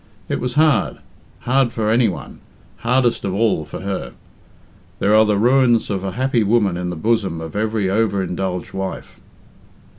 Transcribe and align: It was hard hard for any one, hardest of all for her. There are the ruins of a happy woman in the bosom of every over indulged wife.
It 0.27 0.39
was 0.39 0.55
hard 0.55 0.97
hard 1.41 1.71
for 1.71 1.91
any 1.91 2.07
one, 2.07 2.39
hardest 2.77 3.23
of 3.23 3.35
all 3.35 3.65
for 3.65 3.81
her. 3.81 4.13
There 4.97 5.13
are 5.13 5.25
the 5.25 5.37
ruins 5.37 5.91
of 5.91 6.03
a 6.03 6.13
happy 6.13 6.41
woman 6.43 6.75
in 6.75 6.89
the 6.89 6.95
bosom 6.95 7.39
of 7.39 7.55
every 7.55 7.87
over 7.87 8.23
indulged 8.23 8.73
wife. 8.73 9.19